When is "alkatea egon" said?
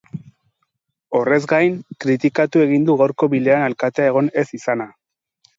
3.69-4.35